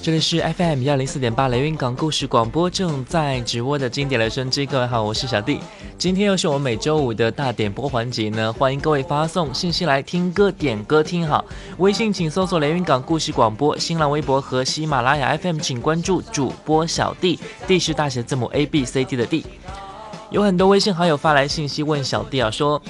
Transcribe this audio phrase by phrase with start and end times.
[0.00, 5.58] 这里是 FM 幺零四点八雷云港故事广播正在直播的经典留声机，各位好，我是小弟。
[5.98, 11.44] 今天又是我们每周五的大点播环节呢，欢迎各位发送信息来听歌点歌听好。
[11.78, 19.44] 微信请搜索雷云港故事广播，新浪微博和喜马拉雅 FM 请关注主播小弟，D 是大写字母 A B C D 的 D。
[20.30, 22.80] 有很多微信好友发来信息问小弟啊，说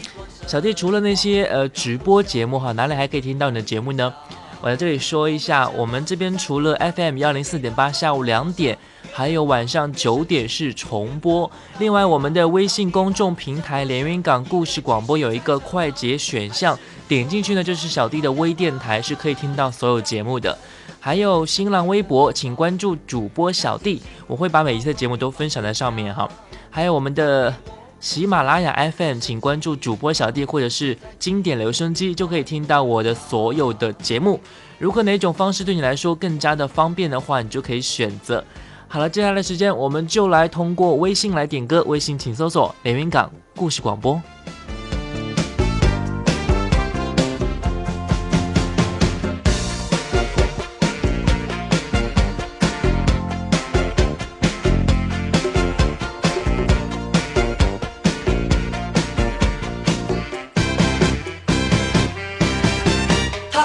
[0.46, 4.12] 小弟除了那些呃直播节目哈，哪里还可以听到你的节目呢？
[4.60, 8.76] 我在这里说一下，我们这边除了 FM 幺零四点八下午两点，
[9.12, 11.48] 还有晚上九点是重播。
[11.78, 16.76] 另外，我们的微信公众平台连云港故事广播有一个快捷选项，
[17.06, 20.58] 点进去呢就是小弟的微电台，是可以听到所有节目的。
[20.98, 26.28] 还有新浪微博，请关注主播小弟，我会把每一期的节目都分享在上面哈。
[26.68, 27.54] 还有我们的。
[28.00, 34.38] 喜马拉雅 FM，请关注主播小弟或者是经典留声机，就可以听到我的所有的节目。
[34.78, 38.42] 如果哪种方式对你来说更加的方便的话，你就可以选择。
[38.86, 44.20] 好了，接下来时间我们就来通过微信来点歌，微信请搜索连云港故事广播。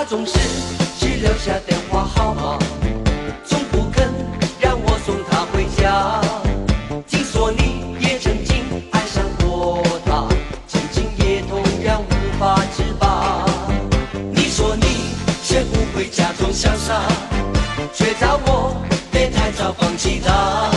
[0.05, 0.33] 总是
[0.99, 2.59] 只留下电话号码，
[3.45, 4.13] 从不肯
[4.59, 6.21] 让我送她回家。
[7.07, 10.27] 听说你也曾经爱上过她，
[10.67, 13.45] 曾经也同样无法自拔。
[14.31, 14.85] 你说你
[15.41, 17.01] 学不会假装潇洒，
[17.93, 18.75] 却叫我
[19.09, 20.72] 别太早放弃她。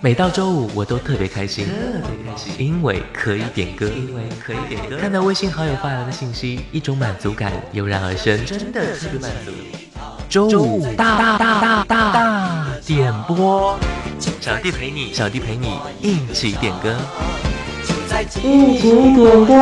[0.00, 1.72] 每到周五，我都特别开心，特
[2.22, 4.98] 别开心，因为可以点歌，因为可以点歌。
[4.98, 9.83] 看到微信好友发来的信息，一种满足感油然而生，真的特别满足。
[10.34, 13.78] 周五大大大大大点播，
[14.40, 16.92] 小弟陪你，小弟陪你一起点歌，
[18.20, 18.40] 一起
[19.14, 19.54] 点歌。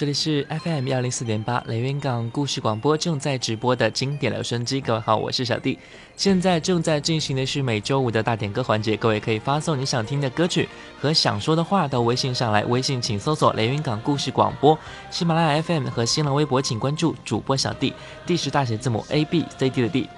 [0.00, 5.78] 这里是 FM 幺零四点八雷云港故事广播正在直播的经典留声机，各位好，我是小弟。
[6.16, 10.66] 现在正在进行的是每周五的大点歌环节，各位可以发送你想听的歌曲
[10.98, 14.78] 和想说的话到微信上来，微信请搜索雷云港故事广播，
[15.10, 17.92] 喜马拉雅 FM 和新浪微博请关注主播小弟
[18.24, 20.08] ，D 是大写字母 A B C D 的 D。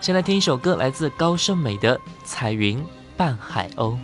[0.00, 2.80] 先来听一首歌，来自高胜美的《彩云
[3.16, 3.96] 伴海鸥》。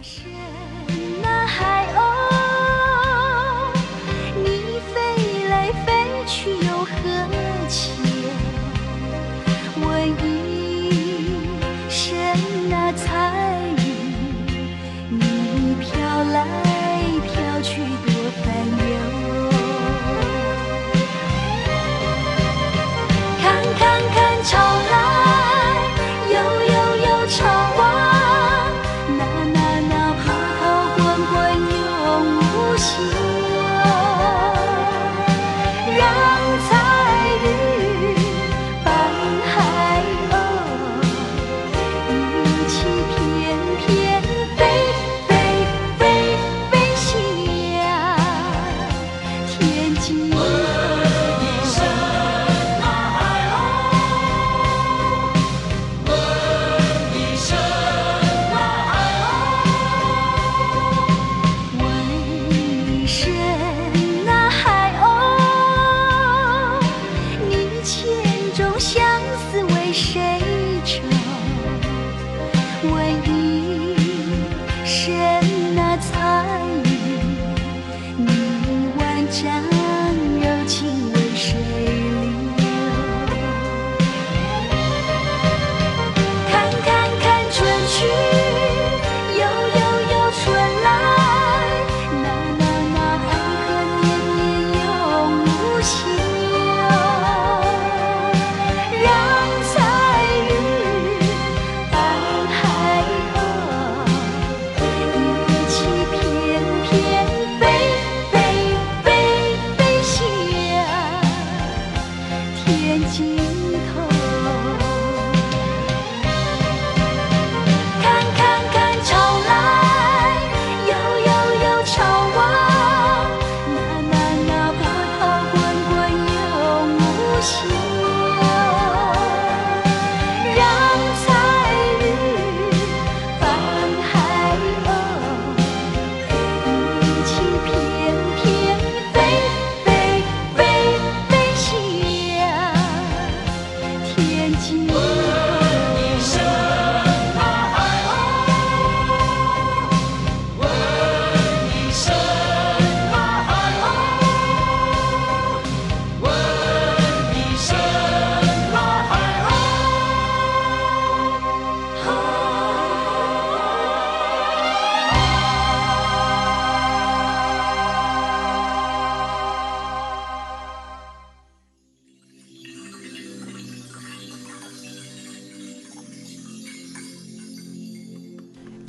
[6.80, 7.19] 如何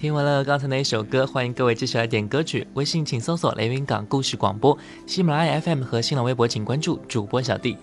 [0.02, 2.66] 听完了刚才那一首歌，欢迎各位继续来点歌曲。
[2.74, 4.76] 微信请搜索雷云港故事广播，
[5.06, 7.78] 喜马拉雅 FM 和新浪微博请关注主播小弟。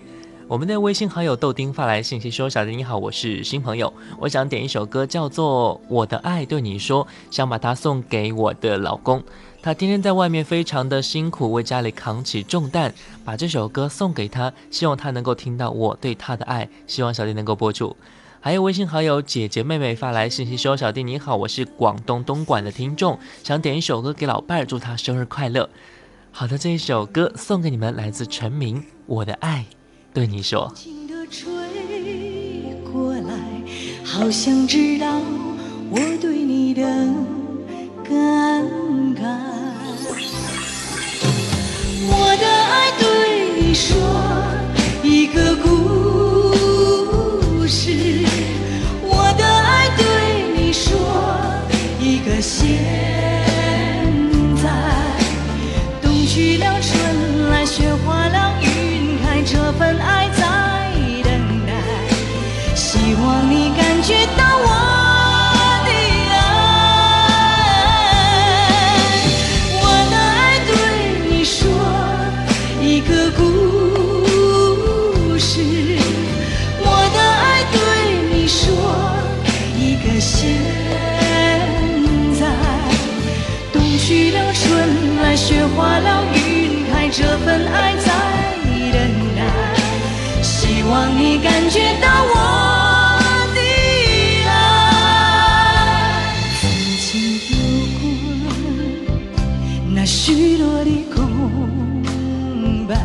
[0.48, 9.22] 我们的微信好友豆丁发来信息说：“小弟你好，我是新朋友，我想点一首歌叫做《我的爱对你说》，想把它送给我的老公。
[9.62, 12.92] 他天天在外面非常的辛苦，为家里扛起重担，
[13.24, 17.96] 把这首歌送给他，希望他能够听到我对他的爱，希望小弟能够播出。”
[18.40, 25.68] 还有微信好友姐姐妹妹发来信息说：“小弟你好，我是广东东莞的听众，想点一首歌给老伴儿，祝他生日快乐。”
[26.30, 29.66] 好的，这一首歌送给你们，来自陈明，《我的爱
[30.14, 30.72] 对你说》。
[34.04, 35.20] 好想知道
[35.90, 36.82] 我对你的
[38.02, 38.14] 感
[39.14, 39.22] 慨。
[42.10, 43.96] 我的爱对你说
[45.02, 45.97] 一个故
[80.20, 80.48] 现
[82.38, 82.46] 在，
[83.72, 83.82] 冬。
[84.00, 88.10] 去了，春来，雪化了，云开，这份爱在
[88.90, 88.96] 等
[89.36, 89.40] 待。
[90.42, 92.34] 希望你感觉到我
[93.54, 93.60] 的
[94.48, 94.48] 爱。
[96.58, 96.64] 曾
[97.04, 97.10] 经
[97.50, 97.56] 有
[98.00, 98.02] 过
[99.94, 102.96] 那许多的空白，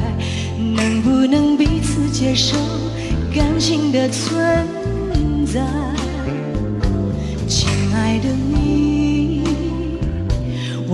[0.58, 2.55] 能不能彼此接受
[3.36, 4.65] 感情的存
[5.46, 5.60] 在？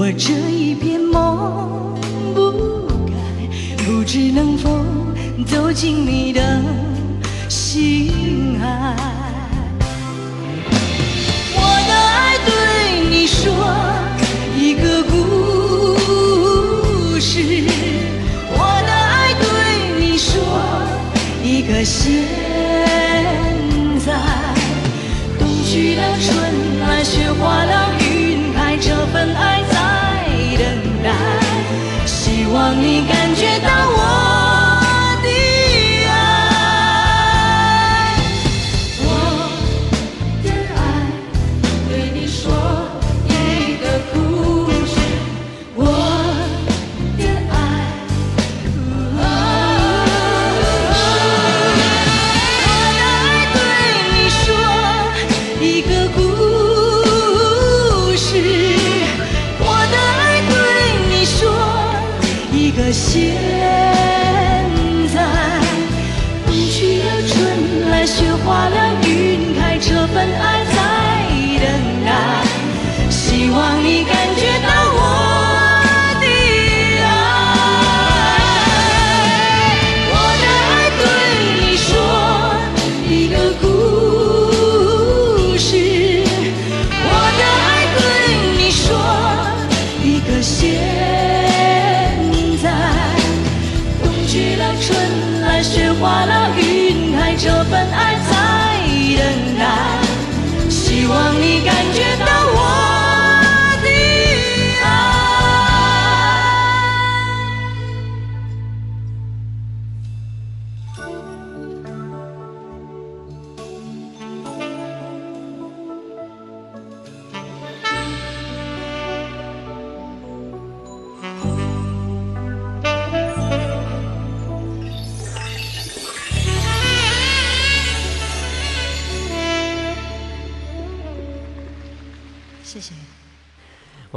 [0.09, 1.93] 我这一片梦
[2.33, 2.51] 不
[3.05, 3.13] 该，
[3.83, 4.83] 不知能否
[5.45, 6.41] 走进你的
[7.47, 8.95] 心海。
[11.53, 12.51] 我的爱对
[13.07, 13.53] 你说
[14.57, 15.99] 一个故
[17.19, 17.67] 事，
[18.49, 19.45] 我的爱对
[19.99, 20.41] 你说
[21.43, 22.25] 一个现
[24.03, 24.11] 在。
[25.37, 26.33] 冬去了，春
[26.79, 27.93] 来，雪化了，
[32.71, 34.18] 让你感觉到我。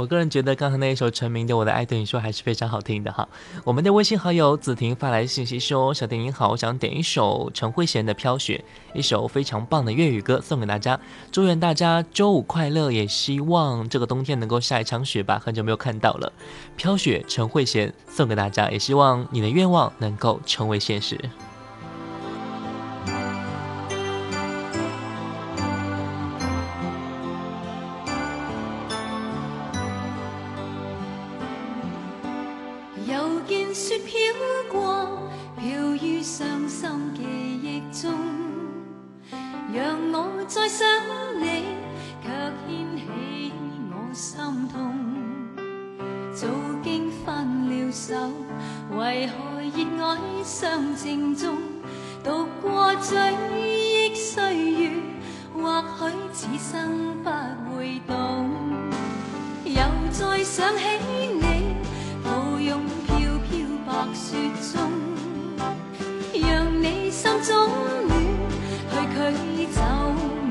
[0.03, 3.25] 我个人觉得刚才那一首成名的《我的爱对你说》还是非常好听的哈。
[3.63, 8.61] 我们的微信好友子婷发来信息说：“小婷你好，我想点一首陈慧娴的《飘雪》，
[8.99, 10.99] 一首非常棒的粤语歌送给大家。
[11.31, 16.33] 祝愿大家周五快乐，也希望这个冬天能够下一场雪吧，很久没有看到了。
[16.75, 21.17] 《飘雪》陈慧娴送给大家，也希望你的愿望能够成为现实。”
[33.05, 34.17] 又见雪飘
[34.71, 38.13] 过，飘于伤心记忆中。
[39.73, 40.87] 让我再想
[41.39, 41.63] 你，
[42.21, 42.29] 却
[42.67, 43.51] 掀起
[43.91, 44.93] 我心痛。
[46.33, 46.47] 早
[46.83, 48.15] 经分了手，
[48.97, 51.57] 为何热爱相争中？
[52.23, 54.91] 渡过追忆岁月，
[55.53, 57.29] 或许此生不
[57.75, 58.49] 会懂。
[59.65, 59.81] 又
[60.11, 61.32] 再想起。
[67.43, 67.51] 中
[68.07, 68.11] 暖
[68.89, 68.95] 去
[69.35, 69.81] 驱走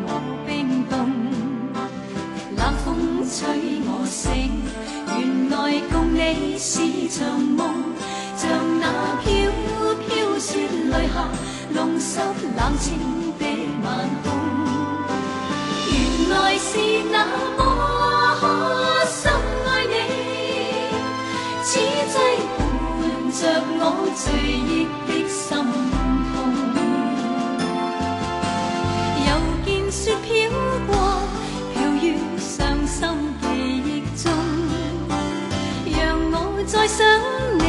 [0.04, 0.08] 我
[0.46, 0.92] 冰冻，
[2.54, 3.40] 冷风吹
[3.86, 4.30] 我醒，
[5.16, 7.60] 原来共你是场梦，
[8.36, 8.42] 像
[8.78, 8.84] 那
[9.22, 9.26] 飘
[10.06, 11.16] 飘雪泪下，
[11.70, 12.98] 弄湿冷清
[13.38, 13.42] 的
[13.82, 13.86] 晚
[14.22, 14.26] 空。
[15.88, 15.94] 原
[16.28, 16.68] 来是
[17.10, 17.24] 那
[17.56, 17.60] 么
[19.06, 19.32] 深
[19.66, 19.94] 爱你，
[21.64, 22.14] 此际
[22.58, 22.60] 伴
[23.32, 23.40] 着
[23.78, 23.80] 我
[24.14, 25.01] 醉意。
[36.72, 37.06] 再想
[37.58, 37.64] 你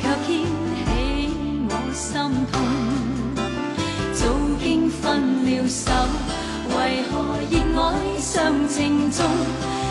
[0.00, 0.88] 却掀起
[1.68, 2.08] 我心
[2.50, 2.54] 痛。
[4.14, 4.24] 早
[4.58, 5.92] 经分了手
[6.70, 7.12] 为何
[7.50, 9.22] 热爱尚情重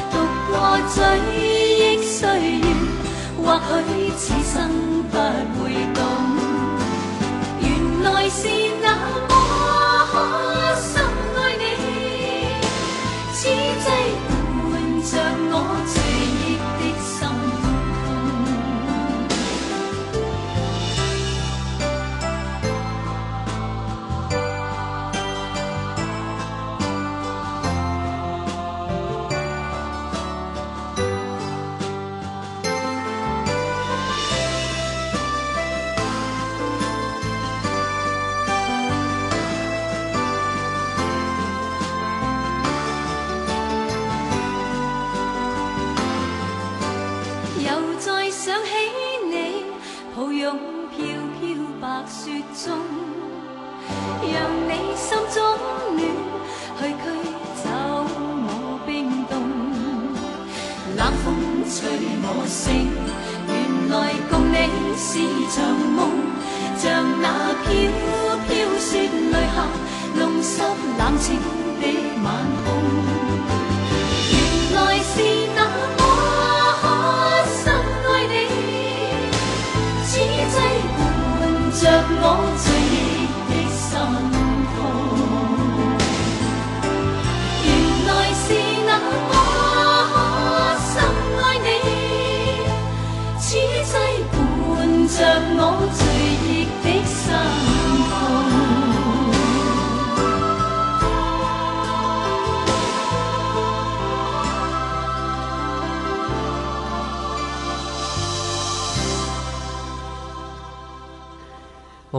[0.09, 0.17] 独
[0.49, 0.97] 过追
[1.37, 2.17] 忆岁
[2.57, 2.65] 月
[3.45, 3.61] 或
[3.93, 4.57] 许此生
[5.11, 5.13] 不
[5.61, 6.01] 会懂。
[7.61, 7.69] 原
[8.01, 8.47] 来是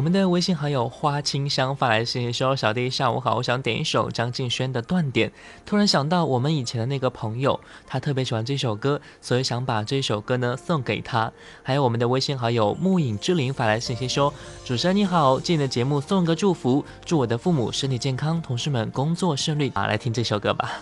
[0.03, 5.31] 我们的微信好友花清香发来信息说：“小弟下午好，我想点一首张敬轩的《断点》。
[5.65, 11.33] 突然想到我们以前的那个朋友，他特别喜欢这首歌，所以想把这首歌呢送给他。”
[11.63, 14.35] 还有我们的微信好友木影之灵发来信息说
[14.67, 20.81] ：“主持人你好，借你的节目送个祝福，祝我的父母身体健康，同事们工作顺利。”啊，来听这首歌吧。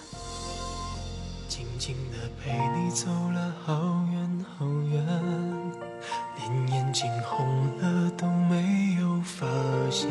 [1.47, 4.00] 静静的陪你走了好
[9.91, 10.09] 现，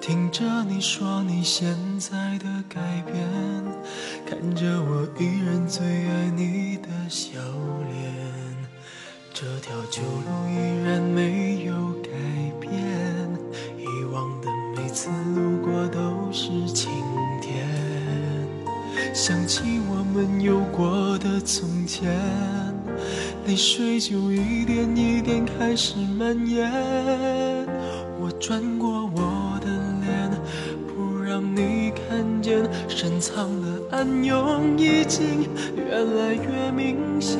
[0.00, 3.16] 听着你说你现在的改变，
[4.24, 7.40] 看着我依然最爱你的笑
[7.90, 8.14] 脸，
[9.32, 12.10] 这条旧路依然没有改
[12.60, 12.70] 变，
[13.76, 16.90] 以往的每次路过都是晴
[17.42, 17.66] 天，
[19.12, 22.08] 想起我们有过的从前。
[23.46, 26.66] 泪水就一点一点开始蔓延，
[28.18, 29.66] 我转过我的
[30.00, 30.30] 脸，
[30.88, 35.46] 不让你看见深藏的暗涌已经
[35.76, 37.38] 越来越明显。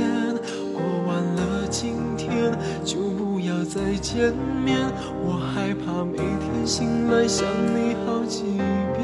[0.75, 2.52] 过完了今天，
[2.84, 4.78] 就不要再见面。
[5.25, 9.00] 我害怕每天醒来想你好几遍。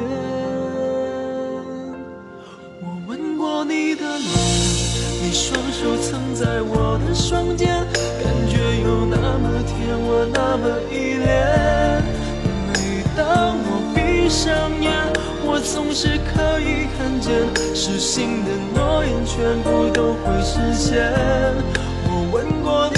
[2.82, 4.49] 我吻过你的脸，
[5.30, 7.68] 你双手曾在我的双肩，
[8.20, 12.02] 感觉有那么甜，我那么依恋。
[12.66, 14.50] 每当我闭上
[14.82, 14.90] 眼，
[15.46, 17.30] 我总是可以看见，
[17.76, 20.98] 失信的诺言全部都会实现。
[22.08, 22.89] 我吻过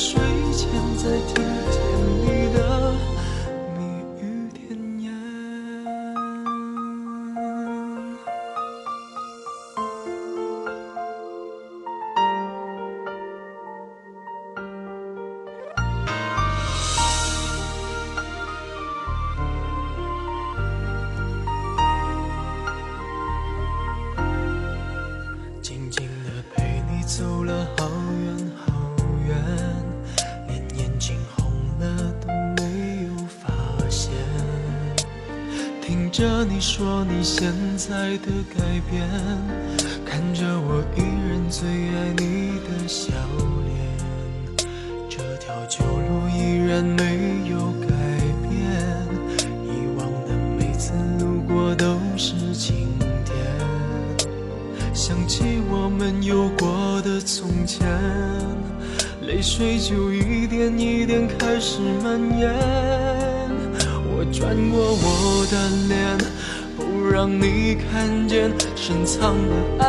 [0.00, 0.18] 睡
[0.54, 1.39] 前再听。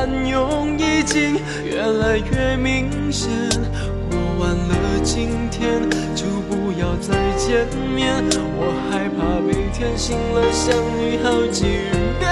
[0.01, 3.29] 暗涌已经越来越明显。
[4.09, 5.79] 过完了今天，
[6.15, 8.23] 就不要再见面。
[8.57, 11.65] 我害怕每天醒了想你好几
[12.17, 12.25] 遍。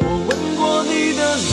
[0.00, 1.52] 我吻过你的脸，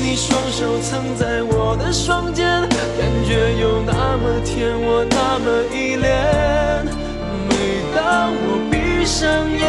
[0.00, 6.08] 你双手曾在我的双肩，感觉有那么甜，我那么依恋。
[7.50, 7.52] 每
[7.94, 9.60] 当我闭上眼，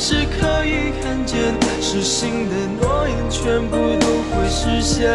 [0.00, 1.38] 是可以看见，
[1.78, 5.10] 失信的诺言全部都会实现。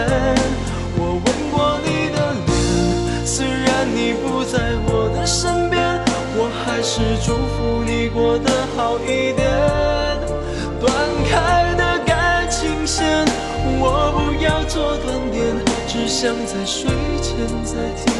[0.95, 5.82] 我吻过你的脸，虽然你不在我的身边，
[6.38, 9.50] 我还是祝福你过得好一点。
[10.80, 10.93] 断
[11.28, 13.26] 开的感情线，
[13.82, 15.43] 我不要做断点，
[15.88, 16.91] 只想在睡
[17.24, 17.74] 前再
[18.06, 18.13] 听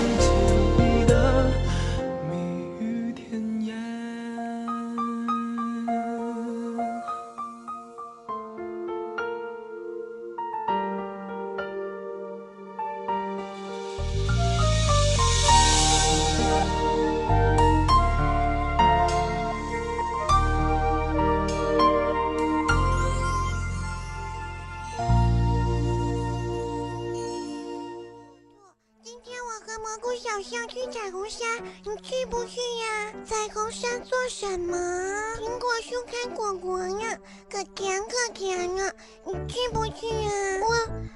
[36.27, 37.17] 果果呀，
[37.49, 38.91] 可甜可甜了！
[39.25, 40.31] 你去不去呀？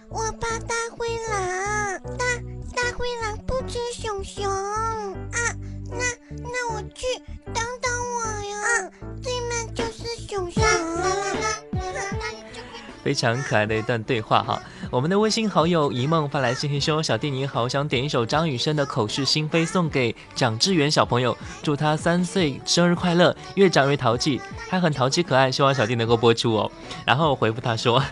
[0.09, 2.25] 我我怕大灰狼，大
[2.75, 5.55] 大灰狼不吃熊熊啊！
[5.91, 6.03] 那
[6.37, 7.05] 那我去，
[7.45, 8.91] 等等我呀！
[9.23, 10.63] 对面就是熊熊。
[13.03, 14.61] 非常可爱的一段对话哈。
[14.91, 26.71] 我们的微信好友一梦发来信息说：“小弟你好，想点一首张雨生的《口是心非》送给蒋志远小朋友，祝他三岁生日快乐，越长越淘气，他很淘气可爱，希望小弟能够播出哦。
[27.05, 28.03] ”然后我回复他说：“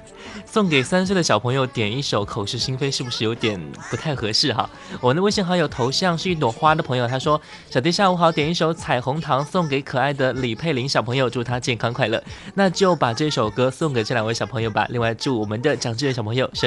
[0.45, 3.59] 送给三岁的小朋友点一首《口是心非》，是不是有点
[3.89, 4.69] 不太合适哈？”
[5.01, 14.85] 我们的微信好友头像是一朵花的朋友，他说：“小弟下午好，点一首《彩虹糖》送给可爱的李佩玲小朋友，祝他健康快乐。”那就把这首歌送给这两位小朋友吧。
[14.91, 16.66] 另外，祝我们的蒋志远小朋友生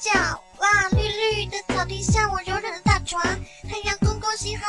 [0.00, 0.10] 脚
[0.58, 3.20] 哇绿绿的草地上我柔软的大床
[3.68, 4.62] 太阳公公洗好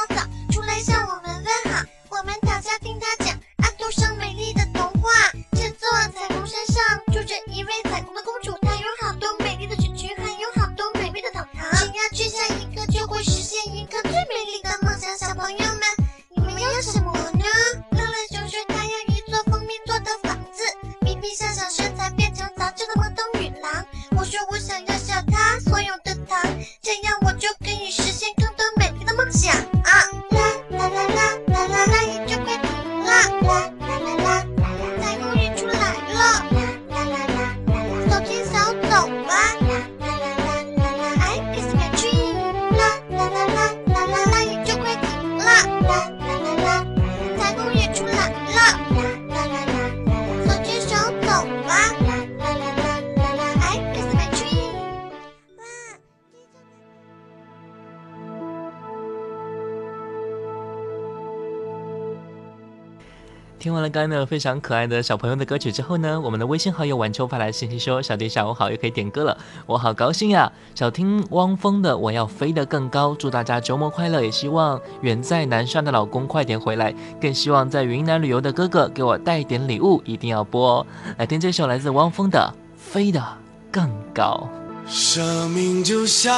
[63.60, 70.50] 听完了刚刚那个非常可爱的小朋友的歌曲之后呢，我们的微信好友晚秋发来信息说：“小弟下午好，又可以点歌了，我好高兴呀！
[70.74, 80.88] 想听汪峰的《我要飞得更高》，祝大家周末快乐，也希望远在南山的老公快点回来，更希望在云南旅游的哥哥给我带点礼物，一定要播哦！
[81.18, 83.22] 来听这首来自汪峰的《飞得
[83.70, 84.50] 更高》。
[84.90, 86.34] 生命就像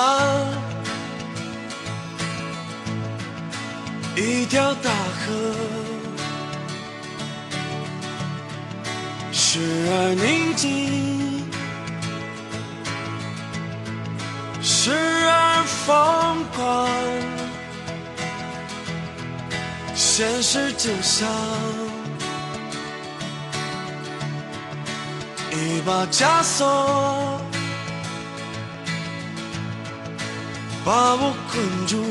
[4.17, 5.53] 一条大河，
[9.53, 11.43] 时而宁静，
[14.61, 14.91] 时
[15.27, 16.89] 而疯狂。
[19.93, 21.27] 现实就像
[25.51, 27.41] 一把枷锁。
[30.85, 32.01] 把我困住，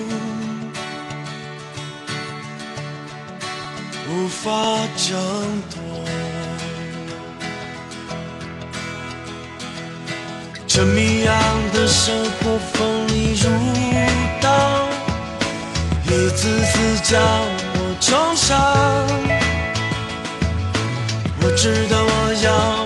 [4.10, 4.50] 无法
[4.94, 5.16] 挣
[5.70, 6.29] 脱。
[10.72, 11.34] 这谜样
[11.72, 13.50] 的生活锋利如
[14.40, 14.86] 刀，
[16.04, 17.20] 一次次将
[17.74, 18.56] 我重伤。
[21.42, 22.79] 我知道我要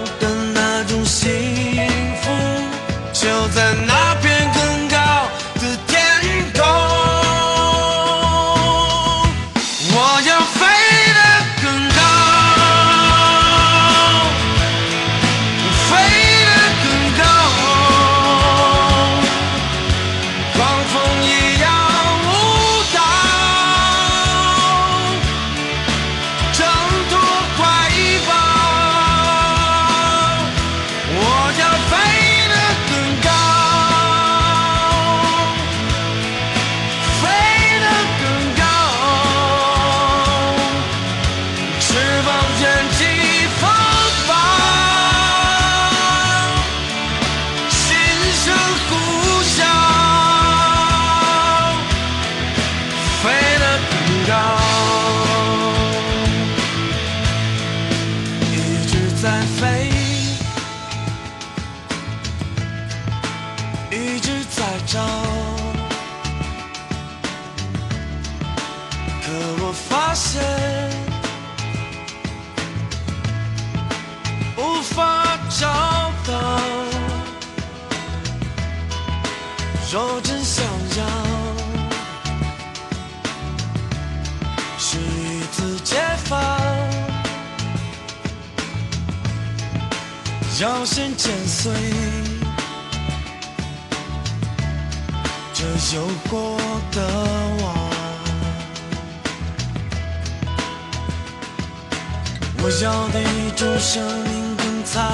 [102.67, 105.05] 我要的一种生命更灿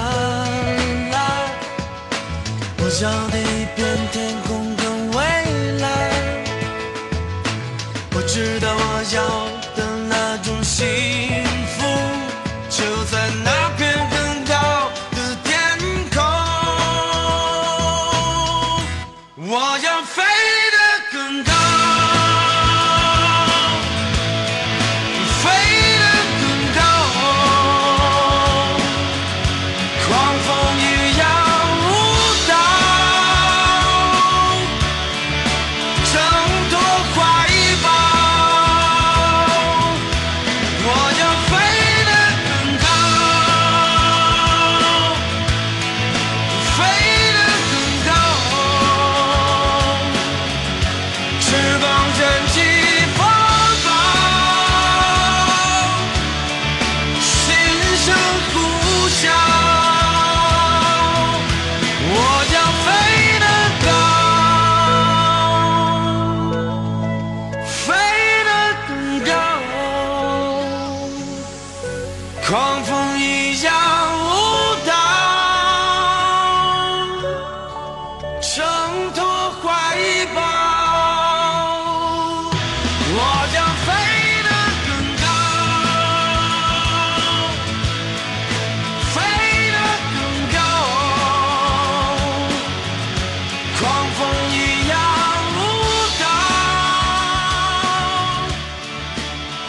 [1.10, 1.50] 烂，
[2.78, 5.18] 我要的一片天空更蔚
[5.80, 5.90] 蓝，
[8.14, 9.18] 我知道我要
[93.80, 94.94] 狂风一样
[95.56, 95.58] 舞
[96.20, 96.22] 蹈，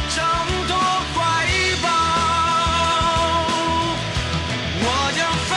[0.10, 0.20] 挣
[0.68, 0.70] 脱
[1.14, 1.18] 怀
[1.82, 1.86] 抱，
[4.82, 5.50] 我将飞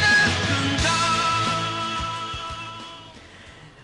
[0.00, 0.06] 得
[0.48, 0.50] 更
[0.82, 0.88] 高。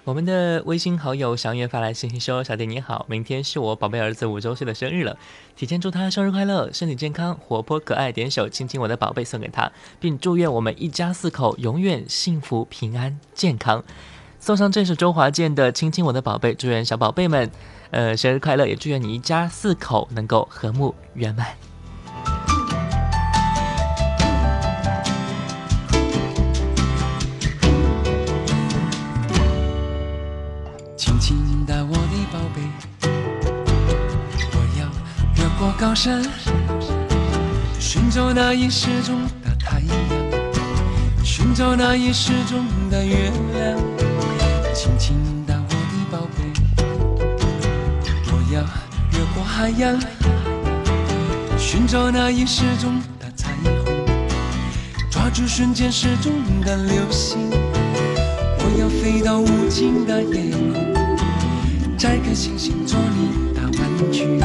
[0.04, 5.18] 我们的微信好友祥月发来信息说：“小弟你好，明天是我宝贝儿子五周岁的生日了。”
[5.54, 13.84] 提前祝他生日快乐，身体健康，活泼可爱，点首《亲亲我的宝贝》送给他，并祝愿我们一家四口永远幸福、平安、健康。
[14.44, 17.50] 送上这首周华健的《亲亲我的宝贝》，祝愿小宝贝们，
[17.90, 21.46] 呃，生日快乐，也祝愿你一家四口能够和睦圆满。”
[30.94, 32.60] 亲亲的我的宝贝，
[34.52, 34.84] 我要
[35.42, 36.22] 越过高山，
[37.80, 39.96] 寻找那已失踪的太阳，
[41.24, 44.13] 寻找那已失踪的月亮。
[48.54, 49.98] 要越过海洋，
[51.58, 54.06] 寻找那已失踪的彩虹，
[55.10, 57.50] 抓住瞬间失踪的流星。
[57.50, 60.94] 我要飞到无尽的夜空，
[61.98, 64.38] 摘颗星星做你的玩具。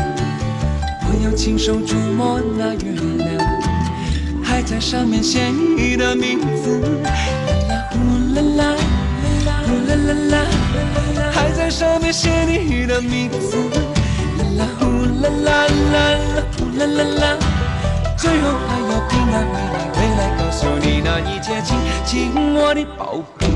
[1.06, 3.38] 我要亲手触摸那月亮，
[4.44, 6.82] 还在上面写你的名字。
[7.04, 7.12] 啦
[7.62, 8.00] 啦呼
[8.34, 8.76] 啦啦，
[9.68, 10.36] 呼啦啦啦，
[11.32, 13.56] 还在上面写你的名字。
[14.60, 14.84] 啦呼
[15.22, 15.96] 啦啦啦
[16.36, 17.24] 啦，呼啦啦啦，
[18.18, 23.49] 最后还要平安回来，回来告诉你那一切，亲亲我的宝贝。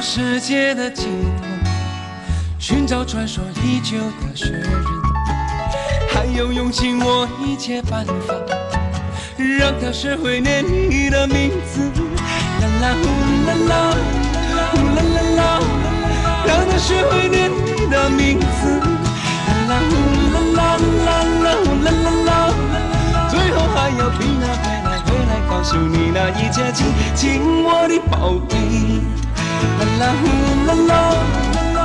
[0.00, 1.44] 到世界的尽头，
[2.58, 4.64] 寻找传说已久的雪人，
[6.08, 8.32] 还有用尽我一切办法，
[9.36, 11.82] 让他学会念你的名字。
[12.62, 13.04] 啦啦呼
[13.44, 13.94] 啦啦，
[14.72, 15.60] 呼啦啦啦，
[16.46, 18.80] 让他学会念你的名字。
[18.80, 19.92] 啦啦呼
[20.32, 21.08] 啦啦啦
[21.44, 22.30] 啦，呼啦啦啦，
[23.28, 28.56] 最后还要平安回来，回来告诉你那一切，亲亲我的宝贝。
[29.78, 30.24] 啦啦呼
[30.66, 30.92] 啦啦，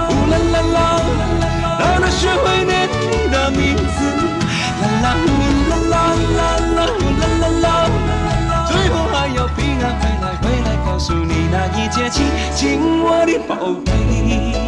[0.07, 0.77] 呼啦啦啦，
[1.79, 3.99] 让他学会念你的名字。
[4.81, 5.25] 啦啦呼
[5.69, 5.93] 啦啦
[6.38, 6.39] 啦
[6.75, 7.65] 啦，呼啦啦啦，
[8.67, 12.59] 最后还要平安回来，回来告诉你那一切，亲亲
[13.03, 14.64] 我的宝贝。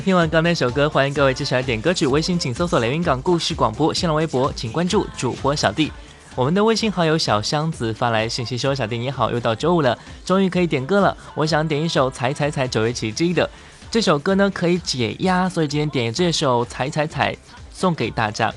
[0.00, 2.06] 听完刚那首歌，欢迎各位继续来点歌曲。
[2.06, 5.92] 微信请搜索“连云港故事广播”，新浪微博请关注主播小弟。
[6.34, 11.16] 我们的微信好友小箱子发来信息说：“小弟你好，又到周五了，终于可以点歌了。
[11.34, 13.48] 我想点一首《踩踩踩》九月奇迹的
[13.90, 17.32] 这首歌呢，可以解压，所以今天点这首《踩踩踩》
[17.72, 18.52] 送给大家。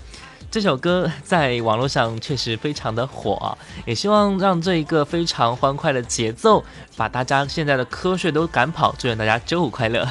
[0.51, 6.63] 这首歌在网络上确实非常的火，也希望让这一个非常欢快的节奏
[6.97, 8.93] 把大家现在的瞌睡都赶跑。
[8.97, 10.07] 祝愿大家周五快乐。”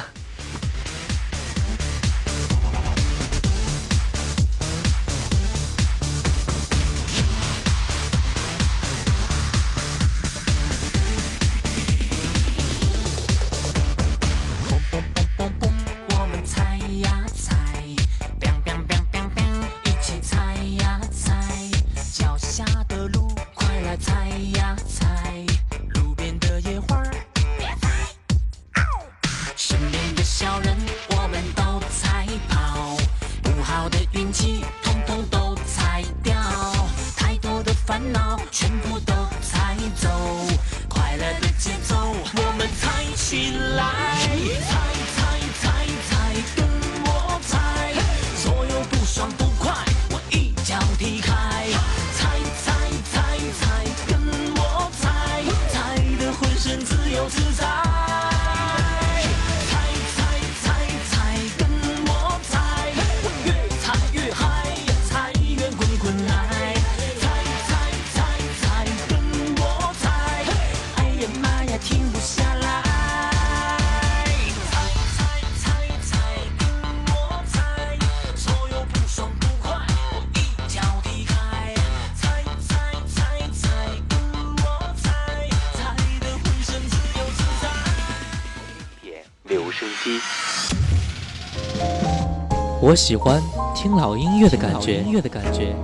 [92.89, 93.39] 我喜欢
[93.75, 95.75] 听老音乐的感觉，音乐的感觉。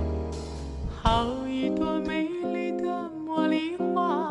[1.00, 4.28] 好一朵美丽的茉莉花，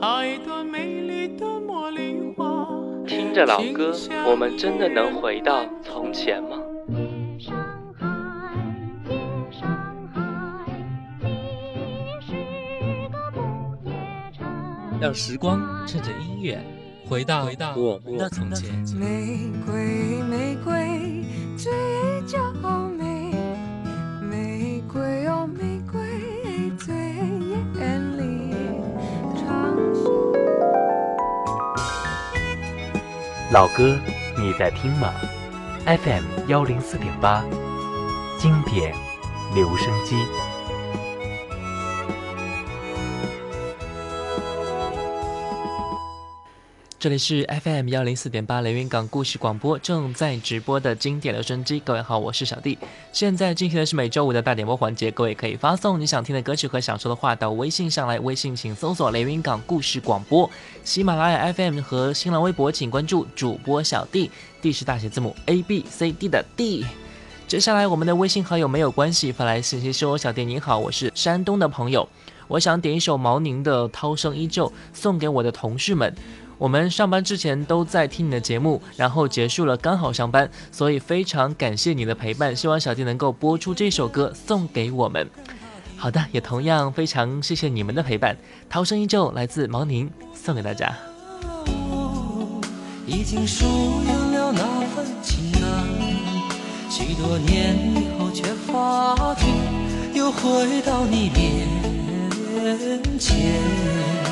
[0.00, 2.66] 好一朵美丽的茉莉花。
[3.06, 3.94] 听着老歌，
[4.26, 6.56] 我们真的能回到从前吗？
[14.98, 16.58] 让时光趁着音乐
[17.08, 18.70] 回到回到我们的从前。
[18.96, 21.24] 玫瑰，玫瑰
[21.56, 21.70] 最
[22.26, 22.38] 娇
[22.96, 23.32] 美，
[24.22, 26.00] 玫瑰哦玫瑰
[26.78, 26.94] 最
[27.78, 28.54] 艳丽。
[29.36, 29.76] 长
[33.52, 33.96] 老歌，
[34.38, 35.12] 你在听吗
[35.84, 37.44] ？FM 幺零四点八，
[38.38, 38.94] 经典
[39.54, 40.16] 留声机。
[47.04, 51.78] 这里是 FM 幺零四点八雷云港故事广播正在直播的经典留声机。
[51.78, 52.78] 各位好，我是小弟。
[53.12, 58.18] 现在进行的是每周五的大点播环节，各位可以发送你想听的歌曲和想说的话到微信上来。
[58.20, 60.48] 微信请搜索雷云港故事广播，
[60.82, 64.30] 喜马拉雅 FM 和新浪微博请关注主播小弟
[64.62, 66.86] ，D 是大写字母 A B C D 的 D。
[67.46, 72.08] 接下来我们的微信好友没有关系，发来信息说：“小弟你好，我是山东的朋友，
[72.48, 76.10] 我想点一首毛宁的《涛声依旧》送给我的同事们。”
[76.56, 82.54] 我们上班之前都在听你的节目，然后结束了刚好上班，所以非常感谢你的陪伴。
[82.54, 85.28] 希望小弟能够播出这首歌送给我们。
[85.96, 88.36] 好的，也同样非常谢谢你们的陪伴。
[88.68, 90.94] 涛声依旧来自毛宁，送给大家。
[93.06, 93.66] 已经疏
[94.06, 95.60] 远了那份情感，
[96.88, 99.44] 许多年以后却发觉
[100.14, 101.68] 又回到你面
[103.18, 104.23] 前。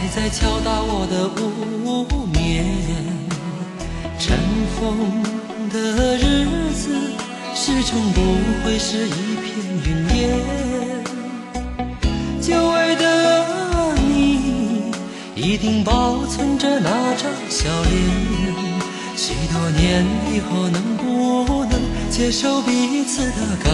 [0.00, 2.64] 还在敲打我的无眠，
[4.18, 4.38] 尘
[4.74, 4.96] 封
[5.68, 6.88] 的日子
[7.54, 8.18] 始终不
[8.64, 9.46] 会是一片
[9.84, 10.18] 云烟。
[12.40, 13.04] 久违的
[14.08, 14.90] 你，
[15.36, 17.92] 一定保存着那张笑脸。
[19.14, 21.78] 许多年以后，能不能
[22.10, 23.70] 接受彼此的改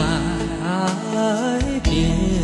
[1.85, 2.36] 变？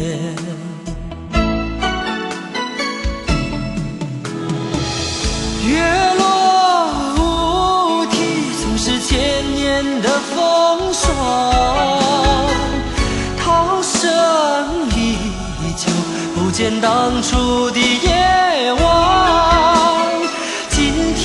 [13.39, 14.01] 涛声
[14.97, 14.99] 依
[15.77, 15.83] 旧，
[16.35, 18.83] 不见当初的夜晚。
[20.71, 20.79] 今
[21.15, 21.23] 天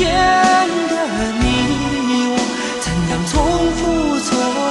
[0.90, 0.94] 的
[1.40, 1.44] 你
[2.30, 2.36] 我，
[2.80, 3.34] 怎样重
[3.78, 3.80] 复
[4.20, 4.30] 昨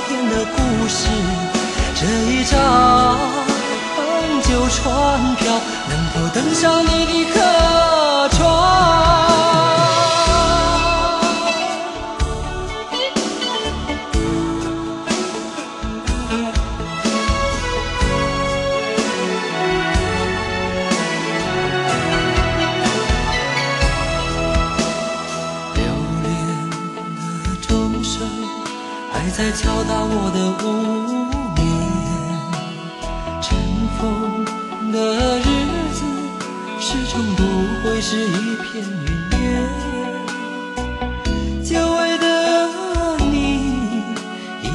[0.09, 0.57] 天的故
[0.89, 0.99] 事？
[1.99, 2.01] 这
[2.31, 2.55] 一张
[4.43, 4.85] 旧船
[5.37, 5.45] 票，
[5.89, 6.91] 能否登上你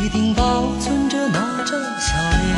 [0.03, 2.55] 一定保存着那张笑脸。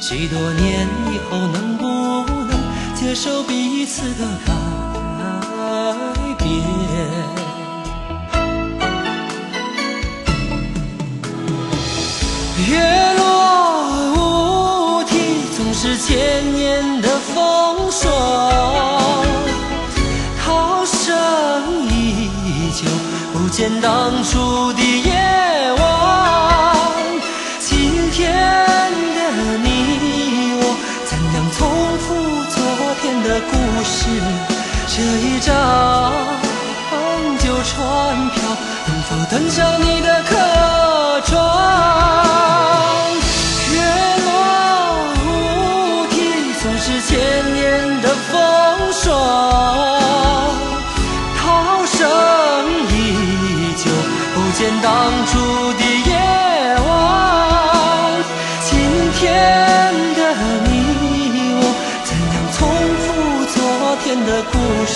[0.00, 1.84] 许多年以后，能不
[2.46, 2.50] 能
[2.92, 4.52] 接受彼此的改
[6.38, 6.50] 变？
[12.68, 13.20] 月落
[14.16, 15.14] 乌啼，
[15.56, 18.02] 总是千年的风霜。
[20.44, 21.14] 涛声
[21.88, 22.28] 依
[22.74, 22.90] 旧，
[23.32, 24.72] 不见当初
[34.96, 35.52] 这一张
[37.40, 38.42] 旧船票，
[38.86, 42.23] 能否登上你的客船？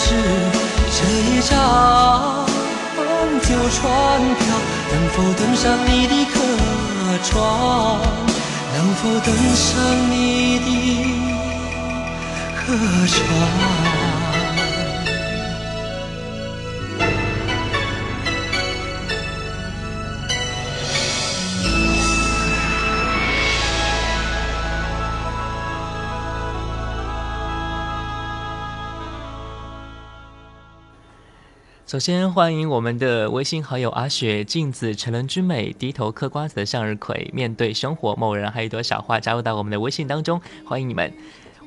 [0.09, 0.15] 是？
[0.91, 1.53] 这一张
[3.43, 3.87] 旧船
[4.39, 4.41] 票，
[4.91, 6.35] 能否登上你的客
[7.23, 7.37] 船，
[8.75, 9.69] 能否登上
[10.11, 10.15] 你
[10.61, 10.69] 的
[12.57, 12.57] 客
[13.07, 13.98] 船？
[31.89, 41.11] 首先欢迎我们的微信好友阿雪、镜子、成人之美、低头嗑瓜子的向日葵、面对生活、某人还有一朵小花加入到我们的微信当中，欢迎你们。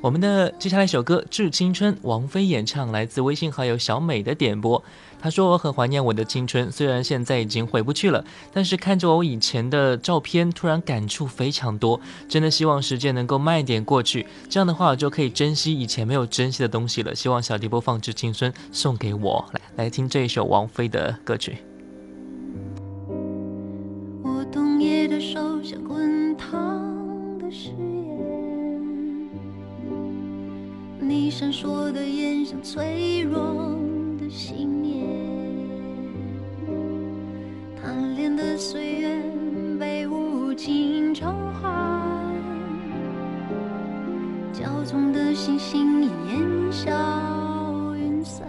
[0.02, 4.82] 我们的接下来一首歌《致青春》，王菲演唱，来自微信好友小美的点播。
[5.20, 12.00] 她说：“我很怀念我的青春，虽然现在已经回不去了，但是看着我以前的照片，突然感触非常多。
[12.28, 17.14] 真的希望时间能够慢一点过去，这样的话我就可以珍惜以前没有珍惜的东西了。
[17.14, 21.58] 希望小弟播放《致青春》送给我，来来听这一首王菲的歌曲。
[24.24, 26.81] 我冬夜的手像滚烫
[31.04, 33.76] 你闪烁的眼像脆弱
[34.20, 35.04] 的信念，
[37.76, 39.20] 贪恋的岁月
[39.80, 42.32] 被无情召唤，
[44.54, 48.46] 骄纵的星星烟消云散。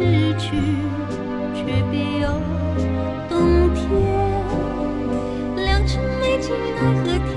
[0.00, 0.56] 失去，
[1.54, 2.40] 却别有
[3.28, 3.84] 冬天。
[5.56, 7.36] 良辰美景奈何天，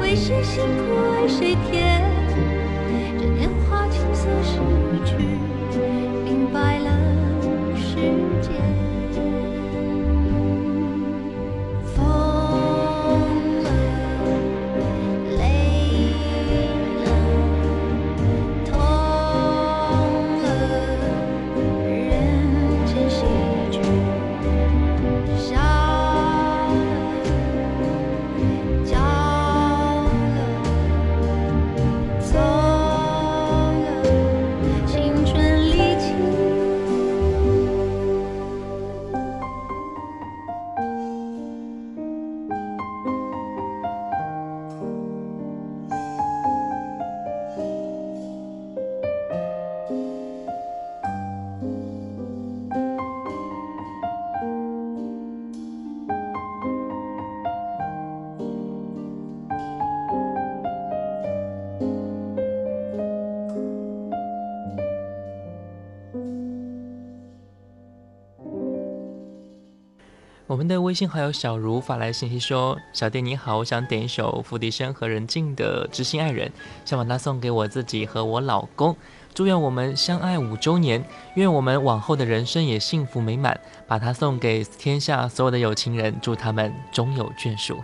[0.00, 0.80] 为谁辛苦
[1.10, 1.91] 为谁甜？
[70.62, 76.48] 们的微信好友小茹发来信息说：“小店你好，我想点一首付笛生和任静的《知心爱人》，
[76.84, 78.96] 想把它送给我自己和我老公，
[79.34, 81.04] 祝愿我们相爱五周年，
[81.34, 83.58] 愿我们往后的人生也幸福美满。
[83.88, 87.76] 把它送给天下所有的有情人，祝他们终有眷属。”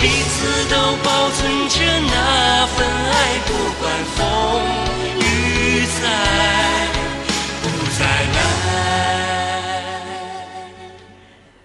[0.00, 3.84] 彼此都保存着那份爱，不管
[4.16, 4.18] 风
[5.18, 5.20] 雨
[6.00, 6.00] 再
[7.60, 7.64] 不
[7.98, 8.00] 再
[8.32, 8.38] 来。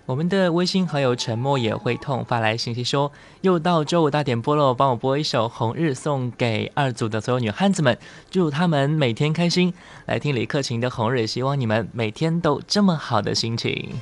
[0.06, 3.10] 我们的微信好友沉默也会痛发来信息说，
[3.40, 7.98] 又到周五大点播了，帮我播一首《红日》送给二组的所有女汉子们，
[8.30, 9.74] 祝他们每天开心。
[10.08, 13.94] 来听李克勤的《红日》，希望你们每天都这么好的心情。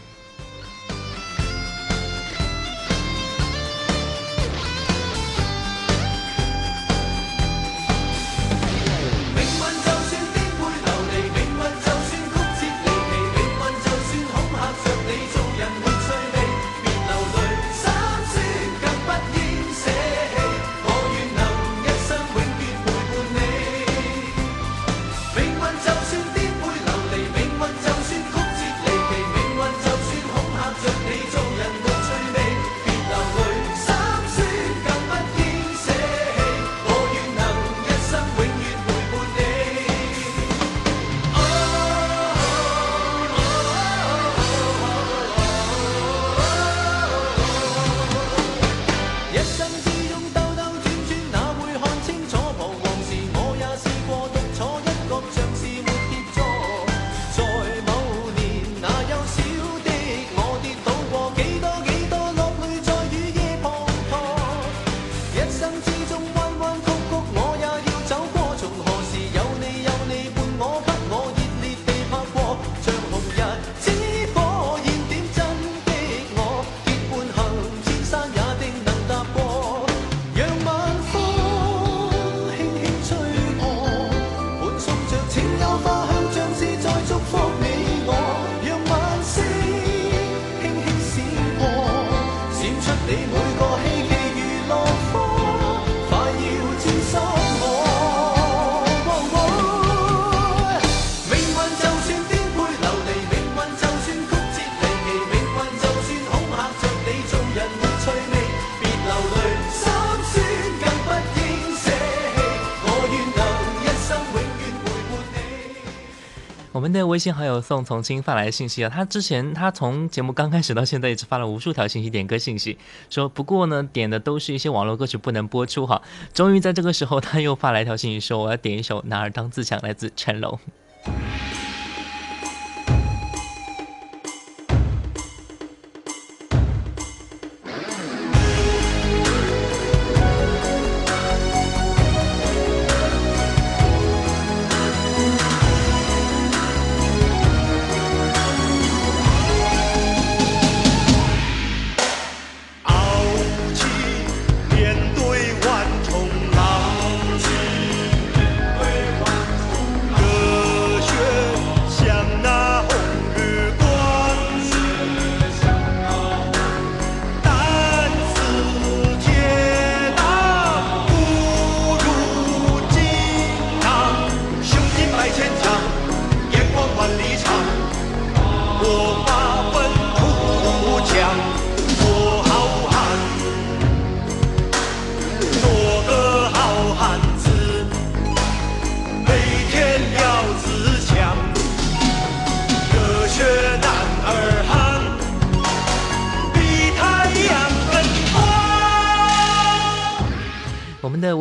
[117.14, 122.76] 微信好友宋从清发来的信息啊，他之前他从节目刚开始到现在一直发了无数条信息点歌信息，
[123.07, 126.01] 说不过呢点的都是一些网络歌曲不能播出哈。
[126.34, 130.59] 终于在这个时候他又发来一条信息说我要点一首《男儿当自强》，来自成龙。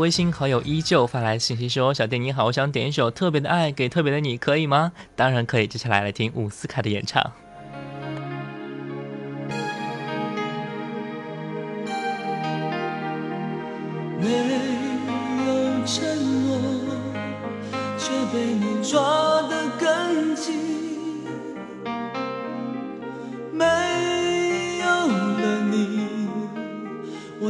[0.03, 5.67] 微信好友依旧发来信息说：“小弟你好，我想点一首《特别的爱》给特别的你，可以吗？”当然可以。
[5.69, 7.23] 接下来来听伍思凯的演唱。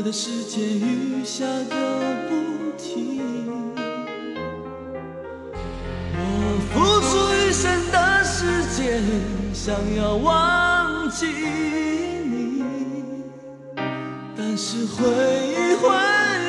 [0.03, 1.77] 我的世界雨下个
[2.29, 2.35] 不
[2.77, 3.21] 停。
[6.19, 6.21] 我
[6.73, 6.75] 付
[7.07, 9.01] 出一生的时间，
[9.55, 12.65] 想要忘记你。
[14.37, 15.87] 但是回忆，回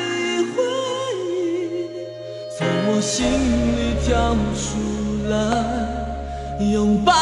[0.02, 0.58] 忆，回
[1.22, 1.86] 忆，
[2.58, 3.24] 从我心
[3.78, 4.66] 里跳出
[5.30, 5.32] 来
[6.72, 7.12] 拥抱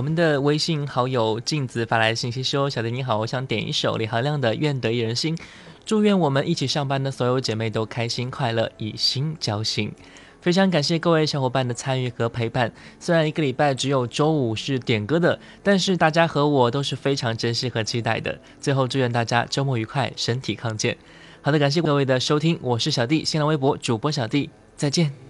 [0.00, 5.36] 我们的微信好友镜子发来信息说：“小弟你好，我想点一首李行亮的《愿得一人心》，
[5.84, 9.92] 祝愿我们一起上班的所有姐妹都开心快乐，以心交心。”
[10.40, 12.72] 非常感谢各位小伙伴的参与和陪伴。
[12.98, 18.40] 虽然一个礼拜只有周五是点歌的，但是大家和我都是非常珍惜和期待的。
[18.58, 20.96] 最后祝愿大家周末愉快，身体康健。
[21.42, 25.29] 好的，感谢各位的收听，我是小弟，新浪微博主播小弟，再见。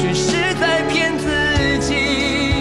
[0.00, 1.26] 却是在骗自
[1.80, 2.54] 己，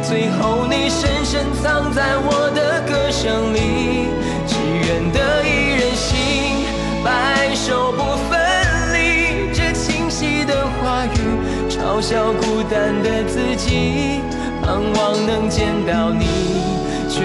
[0.00, 4.06] 最后你深深藏在我的歌声里。
[4.46, 6.64] 只愿得一人心，
[7.02, 8.38] 白首不分
[8.94, 9.52] 离。
[9.52, 11.18] 这清晰的话语，
[11.68, 14.20] 嘲笑孤单的自己，
[14.62, 16.24] 盼望能见到你，
[17.10, 17.24] 却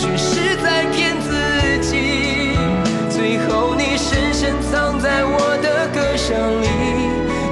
[0.00, 2.56] 却是在骗自己，
[3.10, 6.64] 最后你深深藏在我的歌声里。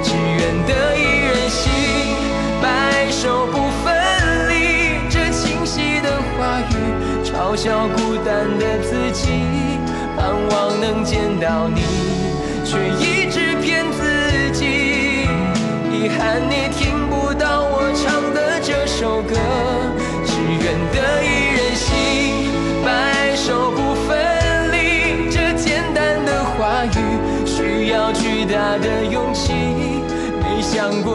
[0.03, 1.71] 只愿得一人心，
[2.63, 3.93] 白首不分
[4.49, 4.97] 离。
[5.11, 6.73] 这清晰的话语，
[7.23, 9.29] 嘲笑孤单的自己，
[10.17, 11.83] 盼望能见到你，
[12.65, 15.29] 却一直骗自己。
[15.93, 16.98] 遗憾你听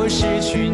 [0.10, 0.73] 失去你，